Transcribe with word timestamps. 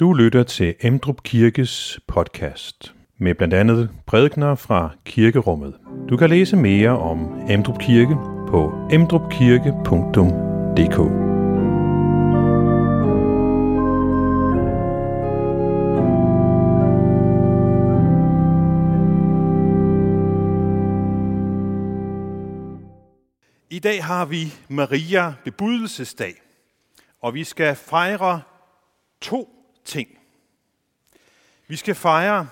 Du 0.00 0.12
lytter 0.12 0.42
til 0.42 0.74
Emdrup 0.80 1.22
Kirkes 1.22 2.00
podcast 2.06 2.94
med 3.16 3.34
blandt 3.34 3.54
andet 3.54 3.90
prædikner 4.06 4.54
fra 4.54 4.90
kirkerummet. 5.04 5.74
Du 6.08 6.16
kan 6.16 6.30
læse 6.30 6.56
mere 6.56 6.98
om 6.98 7.40
Emdrup 7.50 7.80
Kirke 7.80 8.14
på 8.48 8.88
emdrupkirke.dk. 8.92 10.98
I 23.70 23.78
dag 23.78 24.04
har 24.04 24.24
vi 24.24 24.54
Maria 24.68 25.34
bebudelsesdag, 25.44 26.34
og 27.20 27.34
vi 27.34 27.44
skal 27.44 27.76
fejre 27.76 28.40
to 29.20 29.57
ting. 29.88 30.18
Vi 31.66 31.76
skal 31.76 31.94
fejre, 31.94 32.48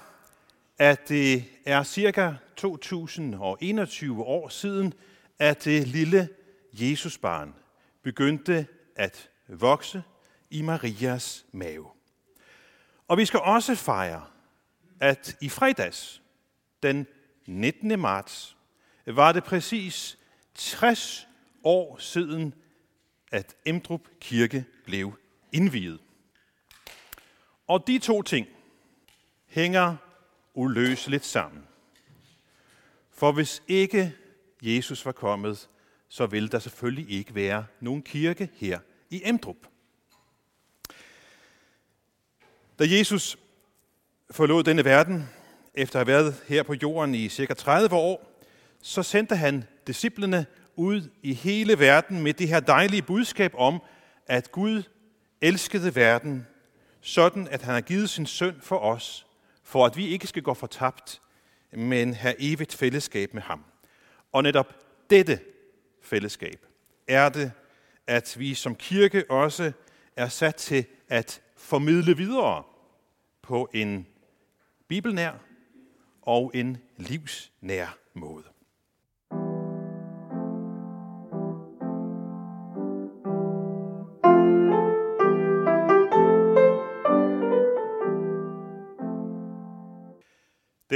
at 0.79 1.09
det 1.09 1.45
er 1.65 1.83
cirka 1.83 2.33
2021 2.57 4.23
år 4.23 4.49
siden, 4.49 4.95
at 5.39 5.65
det 5.65 5.89
lille 5.89 6.29
Jesusbarn 6.73 7.55
begyndte 8.03 8.67
at 8.97 9.29
vokse 9.49 10.03
i 10.51 10.63
Marias 10.63 11.47
mave. 11.53 11.87
Og 13.09 13.19
vi 13.19 13.25
skal 13.25 13.41
også 13.41 13.75
fejre, 13.75 14.27
at 15.01 15.37
i 15.41 15.49
fredags, 15.49 16.23
den 16.83 17.07
19. 17.47 18.01
marts, 18.01 18.57
var 19.07 19.33
det 19.33 19.45
præcis 19.45 20.19
60 20.55 21.29
år 21.65 21.97
siden, 21.99 22.55
at 23.33 23.57
Emdrup 23.67 24.01
Kirke 24.21 24.65
blev 24.85 25.19
indviet. 25.53 26.01
Og 27.67 27.87
de 27.87 27.99
to 27.99 28.23
ting 28.23 28.47
hænger 29.47 29.97
uløseligt 30.55 31.25
sammen. 31.25 31.63
For 33.11 33.33
hvis 33.33 33.63
ikke 33.69 34.15
Jesus 34.63 35.07
var 35.07 35.13
kommet, 35.13 35.69
så 36.09 36.27
ville 36.27 36.49
der 36.49 36.59
selvfølgelig 36.59 37.11
ikke 37.11 37.35
være 37.35 37.67
nogen 37.81 38.03
kirke 38.03 38.49
her 38.55 38.79
i 39.11 39.23
Emdrup. 39.25 39.57
Da 42.79 42.85
Jesus 42.89 43.39
forlod 44.31 44.65
denne 44.65 44.85
verden, 44.85 45.29
efter 45.75 46.01
at 46.01 46.07
have 46.07 46.15
været 46.15 46.43
her 46.49 46.63
på 46.63 46.75
jorden 46.75 47.15
i 47.15 47.29
cirka 47.29 47.55
30 47.55 47.95
år, 47.95 48.43
så 48.83 49.03
sendte 49.03 49.37
han 49.37 49.65
disciplene 49.87 50.47
ud 50.77 51.11
i 51.23 51.35
hele 51.35 51.79
verden 51.79 52.23
med 52.23 52.35
det 52.35 52.49
her 52.49 52.61
dejlige 52.61 53.03
budskab 53.03 53.53
om, 53.55 53.83
at 54.27 54.53
Gud 54.53 54.83
elskede 55.41 55.95
verden 55.95 56.47
sådan 57.07 57.49
at 57.49 57.63
han 57.63 57.75
har 57.75 57.81
givet 57.81 58.11
sin 58.11 58.27
søn 58.27 58.57
for 58.61 58.79
os, 58.79 59.27
for 59.63 59.87
at 59.87 59.97
vi 59.97 60.07
ikke 60.07 60.27
skal 60.27 60.43
gå 60.43 60.55
fortabt, 60.55 61.23
men 61.73 62.15
have 62.15 62.35
evigt 62.39 62.75
fællesskab 62.75 63.35
med 63.35 63.43
ham. 63.43 63.65
Og 64.33 64.43
netop 64.43 64.75
dette 65.11 65.41
fællesskab 66.03 66.67
er 67.09 67.29
det, 67.29 67.53
at 68.07 68.37
vi 68.39 68.55
som 68.55 68.75
kirke 68.75 69.31
også 69.31 69.73
er 70.17 70.29
sat 70.29 70.55
til 70.55 70.85
at 71.09 71.43
formidle 71.57 72.17
videre 72.17 72.63
på 73.43 73.71
en 73.75 74.07
bibelnær 74.89 75.33
og 76.23 76.51
en 76.55 76.79
livsnær 76.97 77.99
måde. 78.15 78.56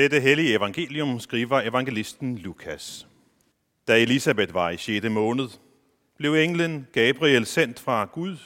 Dette 0.01 0.21
hellige 0.21 0.55
evangelium 0.55 1.21
skriver 1.21 1.61
evangelisten 1.61 2.39
Lukas. 2.39 3.09
Da 3.89 4.03
Elisabeth 4.03 4.55
var 4.55 4.71
i 4.71 4.77
6. 4.77 5.11
måned, 5.11 5.49
blev 6.17 6.35
englen 6.35 6.87
Gabriel 6.93 7.47
sendt 7.47 7.81
fra 7.81 8.05
Gud 8.05 8.37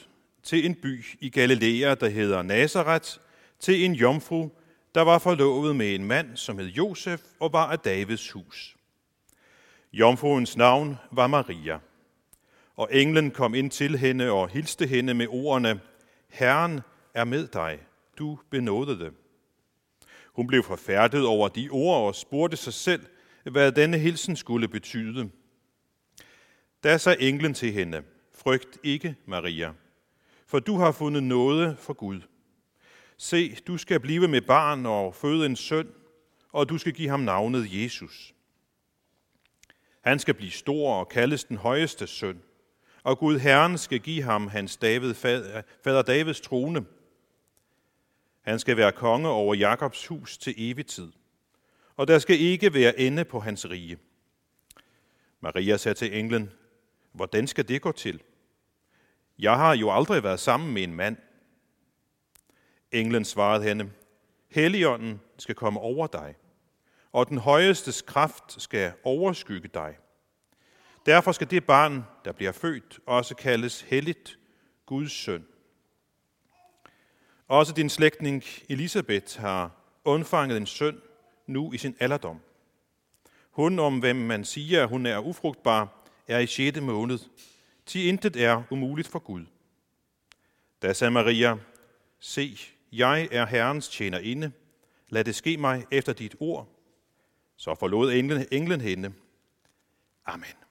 til 0.42 0.66
en 0.66 0.74
by 0.74 1.04
i 1.20 1.30
Galilea, 1.30 1.94
der 1.94 2.08
hedder 2.08 2.42
Nazareth, 2.42 3.08
til 3.60 3.84
en 3.84 3.92
jomfru, 3.92 4.50
der 4.94 5.00
var 5.00 5.18
forlovet 5.18 5.76
med 5.76 5.94
en 5.94 6.04
mand, 6.04 6.36
som 6.36 6.58
hed 6.58 6.66
Josef 6.66 7.20
og 7.40 7.52
var 7.52 7.66
af 7.66 7.78
Davids 7.78 8.30
hus. 8.30 8.76
Jomfruens 9.92 10.56
navn 10.56 10.96
var 11.12 11.26
Maria, 11.26 11.78
og 12.76 12.88
englen 12.92 13.30
kom 13.30 13.54
ind 13.54 13.70
til 13.70 13.98
hende 13.98 14.30
og 14.30 14.48
hilste 14.48 14.86
hende 14.86 15.14
med 15.14 15.26
ordene, 15.30 15.80
Herren 16.28 16.80
er 17.14 17.24
med 17.24 17.46
dig, 17.46 17.78
du 18.18 18.38
benådede. 18.50 19.23
Hun 20.34 20.46
blev 20.46 20.62
forfærdet 20.62 21.26
over 21.26 21.48
de 21.48 21.68
ord 21.70 22.06
og 22.06 22.14
spurgte 22.14 22.56
sig 22.56 22.72
selv, 22.72 23.06
hvad 23.44 23.72
denne 23.72 23.98
hilsen 23.98 24.36
skulle 24.36 24.68
betyde. 24.68 25.30
Da 26.84 26.98
sagde 26.98 27.28
englen 27.28 27.54
til 27.54 27.72
hende, 27.72 28.02
frygt 28.34 28.78
ikke, 28.82 29.16
Maria, 29.26 29.72
for 30.46 30.58
du 30.58 30.76
har 30.76 30.92
fundet 30.92 31.22
noget 31.22 31.78
for 31.78 31.92
Gud. 31.92 32.20
Se, 33.16 33.56
du 33.66 33.76
skal 33.76 34.00
blive 34.00 34.28
med 34.28 34.40
barn 34.40 34.86
og 34.86 35.14
føde 35.14 35.46
en 35.46 35.56
søn, 35.56 35.88
og 36.52 36.68
du 36.68 36.78
skal 36.78 36.92
give 36.92 37.08
ham 37.08 37.20
navnet 37.20 37.82
Jesus. 37.82 38.34
Han 40.00 40.18
skal 40.18 40.34
blive 40.34 40.50
stor 40.50 40.94
og 40.94 41.08
kaldes 41.08 41.44
den 41.44 41.56
højeste 41.56 42.06
søn, 42.06 42.42
og 43.02 43.18
Gud 43.18 43.38
Herren 43.38 43.78
skal 43.78 44.00
give 44.00 44.22
ham 44.22 44.48
hans 44.48 44.76
David, 44.76 45.14
fader 45.84 46.02
Davids 46.02 46.40
trone, 46.40 46.84
han 48.44 48.58
skal 48.58 48.76
være 48.76 48.92
konge 48.92 49.28
over 49.28 49.54
Jakobs 49.54 50.06
hus 50.06 50.38
til 50.38 50.54
evig 50.56 50.86
tid, 50.86 51.12
og 51.96 52.08
der 52.08 52.18
skal 52.18 52.40
ikke 52.40 52.74
være 52.74 52.98
ende 52.98 53.24
på 53.24 53.40
hans 53.40 53.70
rige. 53.70 53.98
Maria 55.40 55.76
sagde 55.76 55.94
til 55.94 56.18
englen, 56.18 56.52
hvordan 57.12 57.46
skal 57.46 57.68
det 57.68 57.82
gå 57.82 57.92
til? 57.92 58.22
Jeg 59.38 59.56
har 59.56 59.74
jo 59.76 59.90
aldrig 59.90 60.22
været 60.22 60.40
sammen 60.40 60.74
med 60.74 60.82
en 60.82 60.94
mand. 60.94 61.16
Englen 62.92 63.24
svarede 63.24 63.64
hende, 63.64 63.90
Helligånden 64.48 65.20
skal 65.38 65.54
komme 65.54 65.80
over 65.80 66.06
dig, 66.06 66.34
og 67.12 67.28
den 67.28 67.38
højestes 67.38 68.02
kraft 68.02 68.62
skal 68.62 68.92
overskygge 69.04 69.68
dig. 69.68 69.96
Derfor 71.06 71.32
skal 71.32 71.50
det 71.50 71.64
barn, 71.66 72.04
der 72.24 72.32
bliver 72.32 72.52
født, 72.52 73.00
også 73.06 73.34
kaldes 73.34 73.80
helligt 73.80 74.38
Guds 74.86 75.12
søn. 75.12 75.46
Også 77.48 77.72
din 77.72 77.90
slægtning 77.90 78.44
Elisabeth 78.68 79.40
har 79.40 79.70
undfanget 80.04 80.56
en 80.56 80.66
søn 80.66 81.00
nu 81.46 81.72
i 81.72 81.78
sin 81.78 81.96
alderdom. 82.00 82.40
Hun, 83.50 83.78
om 83.78 83.98
hvem 83.98 84.16
man 84.16 84.44
siger, 84.44 84.82
at 84.82 84.88
hun 84.88 85.06
er 85.06 85.18
ufrugtbar, 85.18 86.08
er 86.28 86.38
i 86.38 86.46
6. 86.46 86.80
måned. 86.80 87.18
Til 87.86 88.06
intet 88.06 88.36
er 88.36 88.62
umuligt 88.70 89.08
for 89.08 89.18
Gud. 89.18 89.44
Da 90.82 90.92
sagde 90.92 91.10
Maria, 91.10 91.56
se, 92.20 92.58
jeg 92.92 93.28
er 93.32 93.46
Herrens 93.46 93.88
tjenerinde. 93.88 94.52
Lad 95.08 95.24
det 95.24 95.34
ske 95.34 95.56
mig 95.56 95.84
efter 95.90 96.12
dit 96.12 96.36
ord. 96.40 96.68
Så 97.56 97.74
forlod 97.74 98.12
englen, 98.12 98.46
englen 98.52 98.80
hende. 98.80 99.12
Amen. 100.26 100.63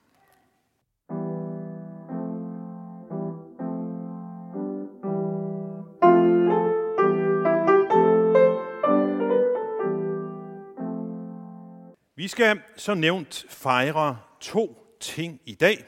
Vi 12.24 12.28
skal 12.28 12.62
som 12.76 12.98
nævnt 12.98 13.46
fejre 13.50 14.20
to 14.40 14.96
ting 15.00 15.42
i 15.46 15.56
dag. 15.56 15.86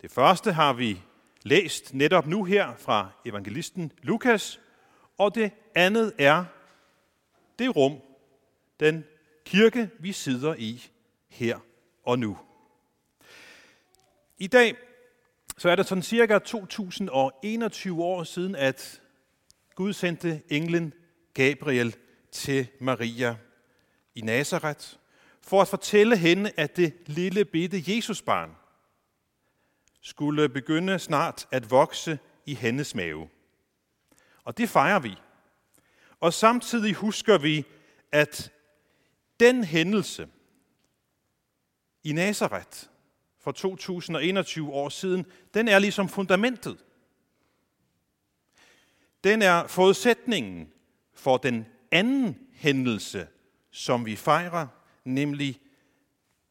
Det 0.00 0.10
første 0.10 0.52
har 0.52 0.72
vi 0.72 1.02
læst 1.42 1.94
netop 1.94 2.26
nu 2.26 2.44
her 2.44 2.76
fra 2.76 3.10
evangelisten 3.24 3.92
Lukas, 4.02 4.60
og 5.18 5.34
det 5.34 5.52
andet 5.74 6.12
er 6.18 6.44
det 7.58 7.76
rum, 7.76 7.98
den 8.80 9.04
kirke, 9.44 9.90
vi 9.98 10.12
sidder 10.12 10.54
i 10.54 10.86
her 11.28 11.58
og 12.02 12.18
nu. 12.18 12.38
I 14.38 14.46
dag 14.46 14.76
så 15.58 15.70
er 15.70 15.76
det 15.76 15.86
sådan 15.86 16.02
cirka 16.02 16.38
2021 16.38 18.04
år 18.04 18.24
siden, 18.24 18.54
at 18.54 19.00
Gud 19.74 19.92
sendte 19.92 20.42
englen 20.48 20.92
Gabriel 21.34 21.96
til 22.32 22.66
Maria 22.80 23.36
i 24.14 24.20
Nazareth 24.20 24.96
for 25.46 25.62
at 25.62 25.68
fortælle 25.68 26.16
hende, 26.16 26.52
at 26.56 26.76
det 26.76 26.94
lille 27.06 27.44
bitte 27.44 27.84
Jesusbarn 27.86 28.56
skulle 30.00 30.48
begynde 30.48 30.98
snart 30.98 31.48
at 31.50 31.70
vokse 31.70 32.18
i 32.46 32.54
hendes 32.54 32.94
mave. 32.94 33.28
Og 34.44 34.58
det 34.58 34.68
fejrer 34.68 34.98
vi. 34.98 35.16
Og 36.20 36.32
samtidig 36.32 36.94
husker 36.94 37.38
vi, 37.38 37.64
at 38.12 38.52
den 39.40 39.64
hændelse 39.64 40.28
i 42.04 42.12
Nazareth 42.12 42.86
for 43.40 43.52
2021 43.52 44.72
år 44.72 44.88
siden, 44.88 45.26
den 45.54 45.68
er 45.68 45.78
ligesom 45.78 46.08
fundamentet. 46.08 46.78
den 49.24 49.42
er 49.42 49.66
forudsætningen 49.66 50.72
for 51.14 51.36
den 51.36 51.66
anden 51.90 52.38
hændelse, 52.52 53.28
som 53.70 54.06
vi 54.06 54.16
fejrer, 54.16 54.66
nemlig 55.04 55.60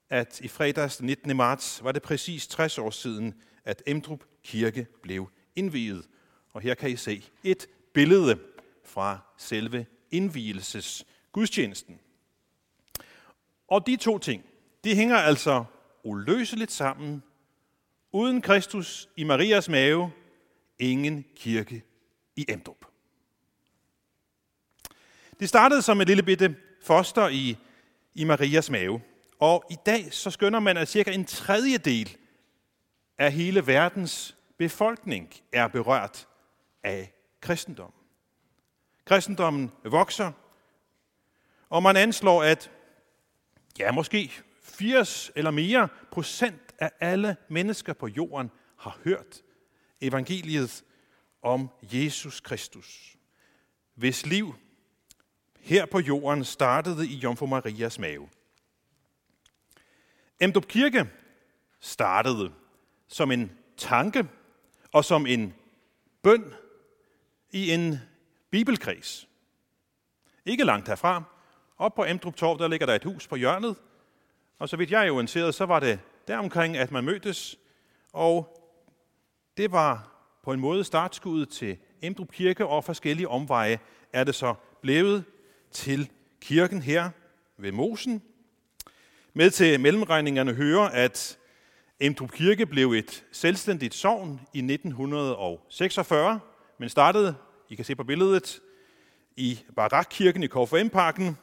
at 0.10 0.42
i 0.42 0.48
fredags 0.48 0.98
den 0.98 1.06
19. 1.06 1.38
marts 1.38 1.84
var 1.84 1.92
det 1.92 2.02
præcis 2.02 2.48
60 2.48 2.78
år 2.78 2.90
siden, 2.90 3.34
at 3.66 3.84
Emdrup 3.88 4.24
Kirke 4.44 4.88
blev 5.02 5.30
indviet. 5.56 6.08
Og 6.54 6.62
her 6.62 6.74
kan 6.74 6.90
I 6.90 6.96
se 6.96 7.24
et 7.44 7.68
billede 7.94 8.40
fra 8.84 9.20
selve 9.38 9.86
indvielses 10.12 11.06
gudstjenesten. 11.32 12.00
Og 13.68 13.88
de 13.88 13.96
to 13.96 14.18
ting, 14.18 14.46
de 14.84 14.96
hænger 14.96 15.18
altså 15.18 15.66
uløseligt 16.04 16.72
sammen. 16.72 17.24
Uden 18.12 18.42
Kristus 18.42 19.10
i 19.16 19.24
Marias 19.24 19.70
mave, 19.70 20.12
ingen 20.80 21.26
kirke 21.36 21.84
i 22.36 22.46
Emdrup. 22.50 22.86
Det 25.40 25.50
startede 25.50 25.82
som 25.82 26.02
et 26.02 26.08
lille 26.08 26.24
bitte 26.24 26.56
foster 26.82 27.28
i, 27.28 27.58
i 28.16 28.24
Marias 28.24 28.70
mave. 28.70 29.02
Og 29.40 29.64
i 29.70 29.76
dag 29.86 30.14
så 30.14 30.32
skønner 30.32 30.60
man, 30.60 30.78
at 30.78 30.88
cirka 30.88 31.12
en 31.12 31.26
tredjedel 31.26 32.18
af 33.18 33.32
hele 33.32 33.68
verdens 33.68 34.38
befolkning 34.58 35.34
er 35.54 35.68
berørt 35.68 36.28
af 36.84 37.14
kristendom. 37.42 37.94
Kristendommen 39.06 39.72
vokser, 39.86 40.32
og 41.70 41.84
man 41.84 41.98
anslår, 41.98 42.44
at 42.44 42.72
ja, 43.80 43.92
måske 43.92 44.32
80 44.64 45.32
eller 45.36 45.52
mere 45.52 45.88
procent 46.12 46.74
af 46.80 46.92
alle 47.00 47.36
mennesker 47.50 47.94
på 47.94 48.08
jorden 48.08 48.52
har 48.78 49.00
hørt 49.04 49.42
evangeliet 50.02 50.84
om 51.42 51.70
Jesus 51.82 52.40
Kristus, 52.40 53.18
hvis 53.96 54.26
liv 54.26 54.56
her 55.64 55.86
på 55.86 56.00
jorden 56.00 56.44
startede 56.44 57.08
i 57.08 57.16
Jomfru 57.16 57.46
Marias 57.46 58.00
mave. 58.00 58.30
Emdrup 60.40 60.68
Kirke 60.68 61.10
startede 61.80 62.52
som 63.08 63.32
en 63.32 63.52
tanke 63.78 64.28
og 64.92 65.06
som 65.06 65.26
en 65.26 65.54
bøn 66.22 66.54
i 67.52 67.72
en 67.72 67.98
bibelkreds. 68.50 69.28
Ikke 70.46 70.64
langt 70.64 70.88
herfra. 70.88 71.24
Op 71.78 71.96
på 71.96 72.06
Emdrup 72.06 72.36
Torv, 72.36 72.60
der 72.60 72.68
ligger 72.68 72.86
der 72.86 72.96
et 72.96 73.04
hus 73.04 73.28
på 73.28 73.36
hjørnet. 73.36 73.76
Og 74.60 74.70
så 74.70 74.78
vidt 74.78 74.92
jeg 74.92 75.08
er 75.08 75.12
orienteret, 75.12 75.56
så 75.56 75.66
var 75.66 75.80
det 75.80 76.00
deromkring, 76.28 76.78
at 76.78 76.92
man 76.92 77.04
mødtes. 77.04 77.58
Og 78.14 78.60
det 79.58 79.72
var 79.72 80.12
på 80.44 80.54
en 80.54 80.60
måde 80.60 80.84
startskuddet 80.84 81.50
til 81.50 81.78
Emdrup 82.02 82.32
Kirke, 82.32 82.66
og 82.66 82.84
forskellige 82.84 83.28
omveje 83.28 83.80
er 84.14 84.24
det 84.24 84.36
så 84.36 84.56
blevet 84.82 85.26
til 85.74 86.10
kirken 86.42 86.82
her 86.82 87.10
ved 87.58 87.72
Mosen. 87.72 88.22
Med 89.34 89.50
til 89.52 89.80
mellemregningerne 89.80 90.54
hører, 90.54 90.90
at 90.90 91.38
Emdrup 92.00 92.32
Kirke 92.32 92.66
blev 92.66 92.92
et 92.92 93.24
selvstændigt 93.32 93.94
sogn 93.94 94.42
i 94.54 94.58
1946, 94.58 96.40
men 96.80 96.90
startede, 96.90 97.36
I 97.70 97.76
kan 97.76 97.86
se 97.86 97.96
på 97.96 98.04
billedet, 98.04 98.60
i 99.36 99.60
Barakkirken 99.76 100.44
i 100.44 100.48
KFM-parken. 100.48 101.38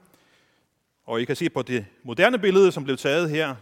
Og 1.04 1.20
I 1.20 1.24
kan 1.24 1.36
se 1.36 1.50
på 1.50 1.62
det 1.62 1.86
moderne 2.02 2.38
billede, 2.38 2.72
som 2.72 2.84
blev 2.84 2.96
taget 2.96 3.30
her 3.30 3.54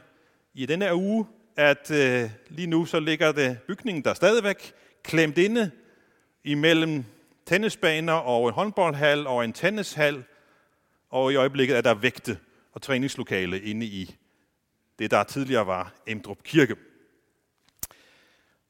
i 0.55 0.67
denne 0.67 0.85
her 0.85 0.95
uge, 0.95 1.27
at 1.57 1.91
øh, 1.91 2.31
lige 2.49 2.67
nu 2.67 2.85
så 2.85 3.01
ligger 3.01 3.33
det 3.33 3.59
bygningen 3.69 4.05
der 4.05 4.15
stadigvæk 4.15 4.73
klemt 5.03 5.39
inde 5.39 5.71
imellem 6.45 7.05
tennisbaner 7.47 8.13
og 8.13 8.49
en 8.49 8.55
håndboldhal 8.55 9.27
og 9.27 9.45
en 9.45 9.53
tennishal, 9.53 10.25
og 11.11 11.33
i 11.33 11.37
øjeblikket 11.37 11.77
er 11.77 11.81
der 11.81 11.95
vægte 11.95 12.39
og 12.73 12.83
træningslokale 12.83 13.61
inde 13.61 13.87
i 13.87 14.17
det, 14.99 15.11
der 15.11 15.23
tidligere 15.23 15.67
var 15.67 15.95
Emdrup 16.07 16.43
Kirke. 16.43 16.77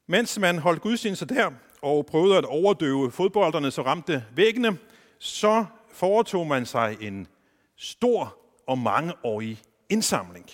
Mens 0.07 0.39
man 0.39 0.59
holdt 0.59 0.83
gudstjeneste 0.83 1.27
der 1.27 1.51
og 1.83 2.07
prøvede 2.07 2.37
at 2.37 2.45
overdøve 2.45 3.11
fodbolderne, 3.11 3.71
så 3.71 3.83
ramte 3.83 4.25
væggene, 4.35 4.79
så 5.19 5.65
foretog 5.93 6.47
man 6.47 6.67
sig 6.67 6.97
en 7.01 7.27
stor 7.77 8.39
og 8.67 8.79
mangeårig 8.79 9.63
indsamling. 9.89 10.51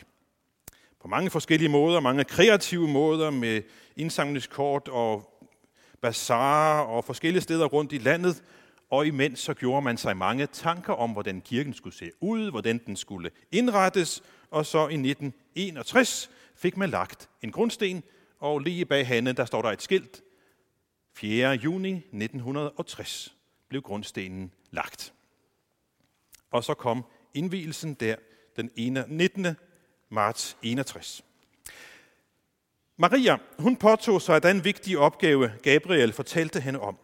På 1.01 1.09
mange 1.09 1.31
forskellige 1.31 1.69
måder, 1.69 2.01
mange 2.01 2.25
kreative 2.25 2.89
måder 2.89 3.31
med 3.31 3.63
indsamlingskort 3.97 4.89
og 4.89 5.41
bazaar 6.01 6.81
og 6.81 7.05
forskellige 7.05 7.43
steder 7.43 7.67
rundt 7.67 7.93
i 7.93 7.99
landet. 7.99 8.43
Og 8.95 9.07
imens 9.07 9.41
så 9.41 9.55
gjorde 9.55 9.83
man 9.83 9.97
sig 9.97 10.17
mange 10.17 10.47
tanker 10.47 10.93
om, 10.93 11.11
hvordan 11.11 11.41
kirken 11.41 11.75
skulle 11.75 11.97
se 11.97 12.11
ud, 12.21 12.51
hvordan 12.51 12.79
den 12.87 12.97
skulle 12.97 13.31
indrettes. 13.53 14.23
Og 14.51 14.67
så 14.67 14.79
i 14.79 14.95
1961 14.95 16.31
fik 16.57 16.77
man 16.77 16.91
lagt 16.91 17.29
en 17.43 17.53
grundsten, 17.53 18.03
og 18.39 18.61
lige 18.61 18.85
bag 18.85 19.07
hende, 19.07 19.33
der 19.33 19.45
står 19.45 19.63
der 19.63 19.71
et 19.71 19.83
skilt. 19.83 20.23
4. 21.15 21.51
juni 21.51 21.93
1960 21.93 23.37
blev 23.69 23.83
grundstenen 23.83 24.53
lagt. 24.71 25.13
Og 26.51 26.65
så 26.65 26.75
kom 26.75 27.05
indvielsen 27.35 27.95
der 27.95 28.17
den 28.57 28.71
19. 29.09 29.47
marts 30.09 30.57
61. 30.63 31.25
Maria, 32.97 33.39
hun 33.59 33.77
påtog 33.77 34.23
sig 34.23 34.43
den 34.43 34.65
vigtige 34.65 34.99
opgave, 34.99 35.53
Gabriel 35.63 36.13
fortalte 36.13 36.61
hende 36.61 36.81
om. 36.81 36.99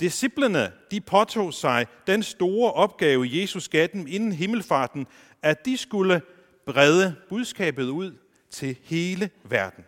Disciplerne, 0.00 0.72
de 0.90 1.00
påtog 1.00 1.54
sig 1.54 1.86
den 2.06 2.22
store 2.22 2.72
opgave, 2.72 3.28
Jesus 3.30 3.68
gav 3.68 3.86
dem 3.92 4.06
inden 4.08 4.32
himmelfarten, 4.32 5.06
at 5.42 5.64
de 5.64 5.76
skulle 5.76 6.22
brede 6.66 7.16
budskabet 7.28 7.88
ud 7.88 8.16
til 8.50 8.78
hele 8.82 9.30
verden. 9.44 9.84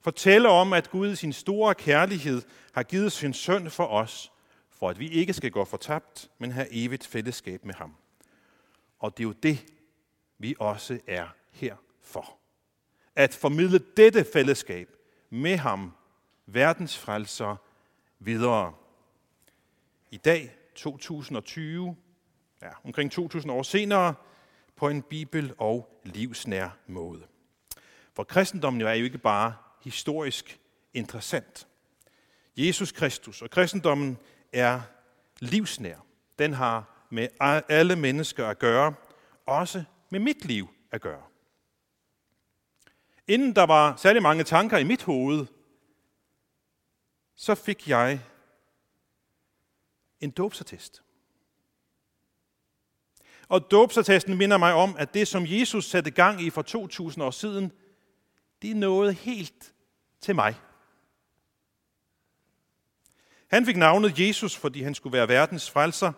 Fortælle 0.00 0.48
om, 0.48 0.72
at 0.72 0.90
Gud 0.90 1.10
i 1.10 1.16
sin 1.16 1.32
store 1.32 1.74
kærlighed 1.74 2.42
har 2.72 2.82
givet 2.82 3.12
sin 3.12 3.34
søn 3.34 3.70
for 3.70 3.86
os, 3.86 4.32
for 4.70 4.90
at 4.90 4.98
vi 4.98 5.08
ikke 5.08 5.32
skal 5.32 5.50
gå 5.50 5.64
fortabt, 5.64 6.30
men 6.38 6.52
have 6.52 6.66
evigt 6.70 7.06
fællesskab 7.06 7.64
med 7.64 7.74
ham. 7.74 7.94
Og 8.98 9.16
det 9.16 9.24
er 9.24 9.28
jo 9.28 9.32
det, 9.32 9.64
vi 10.38 10.54
også 10.58 10.98
er 11.06 11.26
her 11.52 11.76
for. 12.02 12.38
At 13.16 13.34
formidle 13.34 13.80
dette 13.96 14.26
fællesskab 14.32 14.88
med 15.30 15.56
ham, 15.56 15.92
verdens 16.46 16.98
frelser, 16.98 17.56
videre. 18.18 18.72
I 20.14 20.16
dag, 20.16 20.56
2020, 20.74 21.96
ja, 22.62 22.68
omkring 22.84 23.12
2000 23.12 23.52
år 23.52 23.62
senere, 23.62 24.14
på 24.76 24.88
en 24.88 25.02
bibel- 25.02 25.54
og 25.58 26.00
livsnær 26.04 26.68
måde. 26.86 27.26
For 28.12 28.24
kristendommen 28.24 28.82
er 28.82 28.92
jo 28.92 29.04
ikke 29.04 29.18
bare 29.18 29.54
historisk 29.82 30.60
interessant. 30.92 31.66
Jesus 32.56 32.92
Kristus 32.92 33.42
og 33.42 33.50
kristendommen 33.50 34.18
er 34.52 34.80
livsnær. 35.40 35.96
Den 36.38 36.52
har 36.52 37.06
med 37.10 37.28
alle 37.68 37.96
mennesker 37.96 38.46
at 38.46 38.58
gøre, 38.58 38.94
også 39.46 39.84
med 40.10 40.20
mit 40.20 40.44
liv 40.44 40.68
at 40.90 41.00
gøre. 41.00 41.22
Inden 43.28 43.56
der 43.56 43.66
var 43.66 43.96
særlig 43.96 44.22
mange 44.22 44.44
tanker 44.44 44.78
i 44.78 44.84
mit 44.84 45.02
hoved, 45.02 45.46
så 47.34 47.54
fik 47.54 47.88
jeg 47.88 48.20
en 50.24 50.30
dåbsattest. 50.30 51.02
Og 53.48 53.70
dåbsattesten 53.70 54.36
minder 54.36 54.56
mig 54.56 54.74
om, 54.74 54.96
at 54.98 55.14
det, 55.14 55.28
som 55.28 55.44
Jesus 55.46 55.84
satte 55.84 56.10
gang 56.10 56.42
i 56.42 56.50
for 56.50 56.62
2000 56.62 57.24
år 57.24 57.30
siden, 57.30 57.72
det 58.62 58.70
er 58.70 58.74
noget 58.74 59.14
helt 59.14 59.74
til 60.20 60.34
mig. 60.34 60.54
Han 63.46 63.66
fik 63.66 63.76
navnet 63.76 64.18
Jesus, 64.18 64.56
fordi 64.56 64.82
han 64.82 64.94
skulle 64.94 65.12
være 65.12 65.28
verdens 65.28 65.70
frelser. 65.70 66.12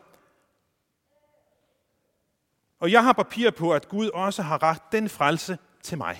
Og 2.78 2.92
jeg 2.92 3.04
har 3.04 3.12
papir 3.12 3.50
på, 3.50 3.72
at 3.72 3.88
Gud 3.88 4.08
også 4.08 4.42
har 4.42 4.62
ret 4.62 4.82
den 4.92 5.08
frelse 5.08 5.58
til 5.82 5.98
mig. 5.98 6.16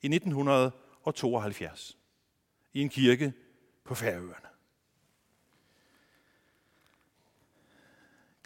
I 0.00 0.06
1972. 0.06 1.98
I 2.72 2.80
en 2.80 2.88
kirke 2.88 3.32
på 3.84 3.94
Færøerne. 3.94 4.51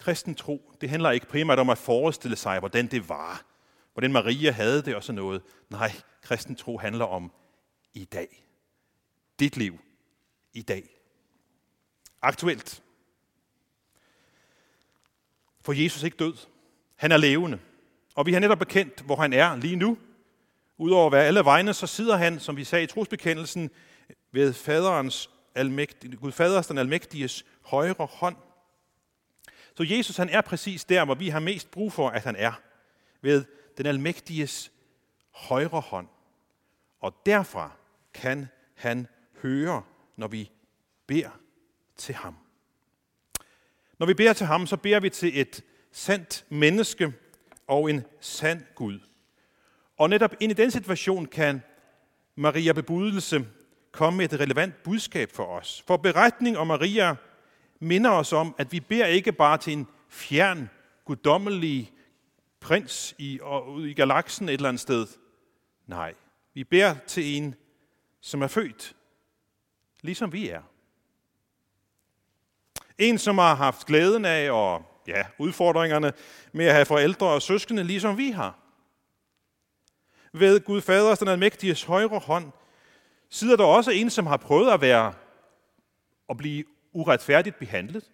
Kristen 0.07 0.35
tro, 0.35 0.73
det 0.81 0.91
handler 0.91 1.11
ikke 1.11 1.27
primært 1.27 1.59
om 1.59 1.71
at 1.71 1.79
forestille 1.79 2.37
sig, 2.37 2.59
hvordan 2.59 2.87
det 2.87 3.09
var. 3.09 3.45
Hvordan 3.93 4.13
Maria 4.13 4.51
havde 4.51 4.83
det 4.83 4.95
og 4.95 5.03
sådan 5.03 5.15
noget. 5.15 5.43
Nej, 5.71 5.93
kristen 6.23 6.57
tro 6.57 6.79
handler 6.79 7.05
om 7.05 7.33
i 7.95 8.05
dag. 8.05 8.47
Dit 9.41 9.57
liv 9.57 9.79
i 10.53 10.63
dag. 10.63 11.01
Aktuelt. 12.23 12.83
For 15.61 15.73
Jesus 15.73 16.03
er 16.03 16.05
ikke 16.05 16.17
død. 16.17 16.35
Han 16.97 17.13
er 17.13 17.17
levende. 17.17 17.59
Og 18.15 18.27
vi 18.27 18.33
har 18.33 18.41
netop 18.41 18.59
bekendt, 18.59 19.01
hvor 19.01 19.17
han 19.17 19.33
er 19.33 19.57
lige 19.57 19.77
nu. 19.77 19.99
Udover 20.79 21.07
at 21.07 21.13
være 21.13 21.25
alle 21.25 21.45
vegne, 21.45 21.75
så 21.75 21.87
sidder 21.87 22.17
han, 22.17 22.41
som 22.41 22.57
vi 22.57 22.65
sagde 22.65 22.85
i 22.85 22.87
trosbekendelsen, 22.87 23.71
ved 24.33 24.53
faderens 24.53 25.31
almægtige, 25.55 26.17
Gud 26.17 26.33
faders 26.33 26.67
den 26.67 26.79
almægtiges 26.79 27.45
højre 27.63 28.07
hånd. 28.11 28.37
Så 29.77 29.83
Jesus 29.83 30.17
han 30.17 30.29
er 30.29 30.41
præcis 30.41 30.85
der, 30.85 31.05
hvor 31.05 31.15
vi 31.15 31.29
har 31.29 31.41
mest 31.41 31.71
brug 31.71 31.93
for, 31.93 32.09
at 32.09 32.25
han 32.25 32.37
er. 32.37 32.53
Ved 33.21 33.45
den 33.79 33.87
almægtiges 33.87 34.73
højre 35.31 35.81
hånd. 35.81 36.09
Og 37.01 37.15
derfra 37.27 37.73
kan 38.15 38.49
han 38.75 39.07
høre, 39.43 39.83
når 40.17 40.29
vi 40.29 40.51
beder 41.07 41.31
til 41.97 42.15
ham. 42.15 42.37
Når 43.99 44.07
vi 44.07 44.15
beder 44.15 44.33
til 44.33 44.47
ham, 44.47 44.67
så 44.67 44.77
beder 44.77 45.01
vi 45.01 45.11
til 45.11 45.41
et 45.41 45.65
sandt 45.93 46.45
menneske 46.49 47.13
og 47.67 47.91
en 47.91 48.05
sand 48.21 48.63
Gud. 48.75 49.01
Og 49.97 50.11
netop 50.11 50.35
ind 50.41 50.53
i 50.53 50.55
den 50.55 50.71
situation 50.71 51.27
kan 51.27 51.63
Maria 52.35 52.73
bebudelse 52.73 53.47
komme 53.93 54.17
med 54.17 54.33
et 54.33 54.41
relevant 54.41 54.83
budskab 54.83 55.31
for 55.33 55.45
os. 55.45 55.85
For 55.87 55.97
beretning 55.97 56.59
om 56.59 56.67
Maria 56.67 57.17
minder 57.81 58.11
os 58.11 58.33
om, 58.33 58.55
at 58.59 58.73
vi 58.73 58.81
beder 58.81 59.07
ikke 59.07 59.33
bare 59.33 59.59
til 59.59 59.73
en 59.73 59.87
fjern, 60.09 60.71
guddommelig 61.05 61.93
prins 62.61 63.15
i, 63.19 63.39
og, 63.43 63.81
i 63.81 63.93
galaksen 63.93 64.49
et 64.49 64.53
eller 64.53 64.69
andet 64.69 64.81
sted. 64.81 65.07
Nej, 65.87 66.15
vi 66.55 66.65
beder 66.65 66.95
til 67.07 67.37
en, 67.37 67.55
som 68.21 68.43
er 68.43 68.47
født, 68.47 68.97
ligesom 70.01 70.33
vi 70.33 70.49
er. 70.49 70.63
En, 72.99 73.19
som 73.19 73.39
har 73.39 73.55
haft 73.55 73.87
glæden 73.87 74.25
af 74.25 74.51
og 74.51 74.83
ja, 75.07 75.27
udfordringerne 75.39 76.13
med 76.53 76.67
at 76.67 76.75
have 76.75 76.87
forældre 76.87 77.27
og 77.27 77.43
søskende, 77.43 77.85
ligesom 77.85 78.19
vi 78.19 78.31
har. 78.31 78.59
Ved 80.33 80.61
Gud 80.61 80.81
Faders, 80.81 81.19
den 81.19 81.29
almægtiges 81.29 81.85
højre 81.85 82.19
hånd, 82.19 82.53
sidder 83.31 83.57
der 83.57 83.65
også 83.65 83.91
en, 83.91 84.11
som 84.11 84.27
har 84.27 84.37
prøvet 84.37 84.71
at 84.71 84.81
være 84.81 85.15
og 86.29 86.37
blive 86.37 86.65
uretfærdigt 86.97 87.59
behandlet. 87.59 88.11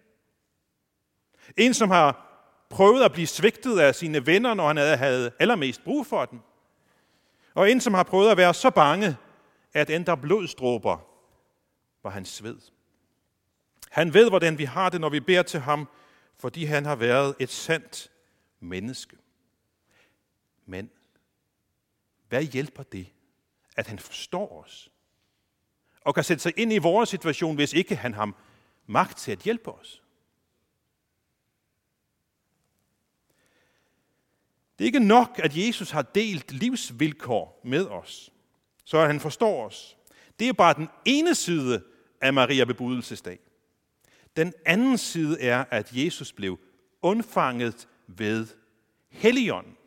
En, 1.57 1.73
som 1.73 1.91
har 1.91 2.29
prøvet 2.69 3.03
at 3.03 3.11
blive 3.11 3.27
svigtet 3.27 3.79
af 3.79 3.95
sine 3.95 4.25
venner, 4.25 4.53
når 4.53 4.67
han 4.67 4.77
havde 4.77 5.31
allermest 5.39 5.83
brug 5.83 6.05
for 6.05 6.25
dem. 6.25 6.39
Og 7.53 7.71
en, 7.71 7.81
som 7.81 7.93
har 7.93 8.03
prøvet 8.03 8.31
at 8.31 8.37
være 8.37 8.53
så 8.53 8.69
bange, 8.69 9.17
at 9.73 9.89
endda 9.89 10.15
blodstråber 10.15 10.97
var 12.03 12.09
hans 12.09 12.29
sved. 12.29 12.57
Han 13.91 14.13
ved, 14.13 14.29
hvordan 14.29 14.57
vi 14.57 14.63
har 14.63 14.89
det, 14.89 15.01
når 15.01 15.09
vi 15.09 15.19
beder 15.19 15.43
til 15.43 15.59
ham, 15.59 15.87
fordi 16.37 16.65
han 16.65 16.85
har 16.85 16.95
været 16.95 17.35
et 17.39 17.49
sandt 17.49 18.11
menneske. 18.59 19.17
Men 20.65 20.89
hvad 22.29 22.43
hjælper 22.43 22.83
det, 22.83 23.07
at 23.75 23.87
han 23.87 23.99
forstår 23.99 24.63
os? 24.63 24.89
Og 26.01 26.15
kan 26.15 26.23
sætte 26.23 26.43
sig 26.43 26.53
ind 26.57 26.73
i 26.73 26.77
vores 26.77 27.09
situation, 27.09 27.55
hvis 27.55 27.73
ikke 27.73 27.95
han 27.95 28.13
ham 28.13 28.35
magt 28.85 29.17
til 29.17 29.31
at 29.31 29.39
hjælpe 29.39 29.71
os? 29.71 30.03
Det 34.77 34.83
er 34.83 34.85
ikke 34.85 34.99
nok, 34.99 35.39
at 35.43 35.57
Jesus 35.57 35.91
har 35.91 36.01
delt 36.01 36.51
livsvilkår 36.51 37.61
med 37.63 37.87
os, 37.87 38.31
så 38.83 39.05
han 39.05 39.19
forstår 39.19 39.65
os. 39.65 39.97
Det 40.39 40.47
er 40.49 40.53
bare 40.53 40.73
den 40.73 40.89
ene 41.05 41.35
side 41.35 41.83
af 42.21 42.33
Maria 42.33 42.65
bebudelsesdag. 42.65 43.39
Den 44.35 44.53
anden 44.65 44.97
side 44.97 45.41
er, 45.41 45.65
at 45.71 45.91
Jesus 45.91 46.31
blev 46.31 46.59
undfanget 47.01 47.87
ved 48.07 48.47
Helligånden. 49.09 49.77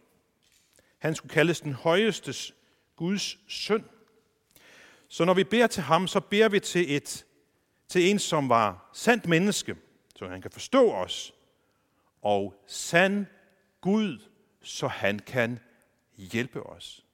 Han 0.98 1.14
skulle 1.14 1.32
kaldes 1.32 1.60
den 1.60 1.72
højeste 1.72 2.54
Guds 2.96 3.38
søn. 3.48 3.84
Så 5.08 5.24
når 5.24 5.34
vi 5.34 5.44
beder 5.44 5.66
til 5.66 5.82
ham, 5.82 6.06
så 6.06 6.20
beder 6.20 6.48
vi 6.48 6.60
til, 6.60 6.96
et, 6.96 7.26
til 7.88 8.10
en, 8.10 8.18
som 8.18 8.48
var 8.48 8.90
sandt 8.92 9.28
menneske, 9.28 9.76
så 10.16 10.28
han 10.28 10.42
kan 10.42 10.50
forstå 10.50 10.92
os, 10.92 11.34
og 12.22 12.62
sand 12.66 13.26
Gud, 13.80 14.18
så 14.62 14.88
han 14.88 15.18
kan 15.18 15.58
hjælpe 16.16 16.62
os. 16.62 17.04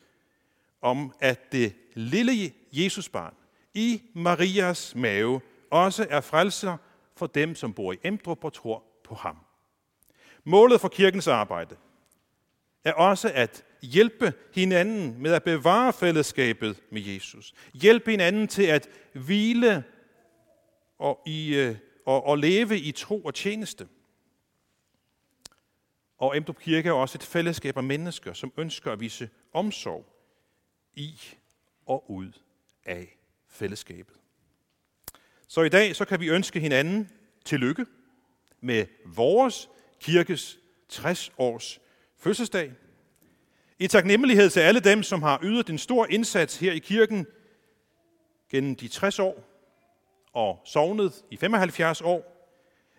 om, 0.82 1.12
at 1.20 1.52
det 1.52 1.74
lille 1.94 2.52
Jesusbarn 2.72 3.34
i 3.74 4.02
Marias 4.14 4.94
mave 4.94 5.40
også 5.70 6.06
er 6.10 6.20
frelser 6.20 6.76
for 7.16 7.26
dem, 7.26 7.54
som 7.54 7.72
bor 7.72 7.92
i 7.92 7.96
Emdrup 8.04 8.44
og 8.44 8.52
tror 8.52 8.84
på 9.04 9.14
ham. 9.14 9.36
Målet 10.44 10.80
for 10.80 10.88
kirkens 10.88 11.28
arbejde 11.28 11.76
er 12.84 12.92
også 12.92 13.30
at 13.34 13.64
hjælpe 13.82 14.32
hinanden 14.54 15.22
med 15.22 15.32
at 15.32 15.42
bevare 15.42 15.92
fællesskabet 15.92 16.82
med 16.90 17.02
Jesus. 17.02 17.54
Hjælpe 17.74 18.10
hinanden 18.10 18.48
til 18.48 18.62
at 18.62 18.88
hvile 19.12 19.84
og, 20.98 21.20
i, 21.26 21.54
øh, 21.54 21.76
og, 22.06 22.26
og 22.26 22.38
leve 22.38 22.78
i 22.78 22.92
tro 22.92 23.20
og 23.20 23.34
tjeneste. 23.34 23.88
Og 26.18 26.36
Emdrup 26.36 26.58
Kirke 26.58 26.88
er 26.88 26.92
også 26.92 27.18
et 27.18 27.22
fællesskab 27.22 27.76
af 27.76 27.82
mennesker, 27.82 28.32
som 28.32 28.52
ønsker 28.56 28.92
at 28.92 29.00
vise 29.00 29.30
omsorg 29.52 30.06
i 30.94 31.20
og 31.86 32.10
ud 32.10 32.32
af 32.84 33.16
fællesskabet. 33.48 34.16
Så 35.48 35.62
i 35.62 35.68
dag 35.68 35.96
så 35.96 36.04
kan 36.04 36.20
vi 36.20 36.28
ønske 36.28 36.60
hinanden 36.60 37.10
tillykke 37.44 37.86
med 38.60 38.86
vores 39.04 39.68
kirkes 40.00 40.58
60 40.88 41.32
års 41.38 41.80
fødselsdag. 42.18 42.72
I 43.78 43.86
taknemmelighed 43.86 44.50
til 44.50 44.60
alle 44.60 44.80
dem, 44.80 45.02
som 45.02 45.22
har 45.22 45.40
ydet 45.42 45.70
en 45.70 45.78
stor 45.78 46.06
indsats 46.06 46.58
her 46.58 46.72
i 46.72 46.78
kirken 46.78 47.26
gennem 48.50 48.76
de 48.76 48.88
60 48.88 49.18
år 49.18 49.44
og 50.32 50.62
sovnet 50.64 51.24
i 51.30 51.36
75 51.36 52.00
år, 52.00 52.32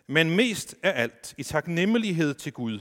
men 0.08 0.36
mest 0.36 0.76
af 0.84 1.02
alt 1.02 1.36
i 1.38 1.44
taknemmelighed 1.44 2.34
til 2.34 2.54
Gud, 2.54 2.80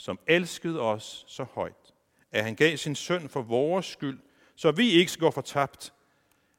som 0.00 0.18
elskede 0.26 0.80
os 0.80 1.24
så 1.28 1.44
højt, 1.44 1.94
at 2.32 2.44
han 2.44 2.54
gav 2.54 2.76
sin 2.76 2.94
søn 2.94 3.28
for 3.28 3.42
vores 3.42 3.86
skyld, 3.86 4.18
så 4.56 4.70
vi 4.70 4.90
ikke 4.90 5.12
skal 5.12 5.20
gå 5.20 5.30
fortabt, 5.30 5.92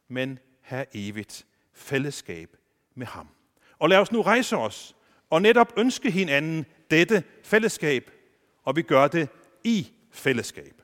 men 0.07 0.39
have 0.61 0.85
evigt 0.93 1.45
fællesskab 1.73 2.55
med 2.95 3.07
ham. 3.07 3.27
Og 3.79 3.89
lad 3.89 3.97
os 3.97 4.11
nu 4.11 4.21
rejse 4.21 4.57
os 4.57 4.95
og 5.29 5.41
netop 5.41 5.73
ønske 5.77 6.11
hinanden 6.11 6.65
dette 6.91 7.23
fællesskab, 7.43 8.11
og 8.63 8.75
vi 8.75 8.81
gør 8.81 9.07
det 9.07 9.29
i 9.63 9.91
fællesskab. 10.11 10.81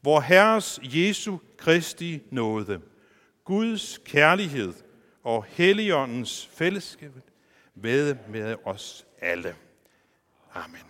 Hvor 0.00 0.20
Herres 0.20 0.80
Jesu 0.82 1.38
Kristi 1.56 2.22
nåde, 2.30 2.80
Guds 3.44 3.98
kærlighed 4.04 4.72
og 5.22 5.44
Helligåndens 5.44 6.46
fællesskab 6.52 7.12
ved 7.74 8.16
med 8.28 8.56
os 8.64 9.06
alle. 9.20 9.56
Amen. 10.54 10.89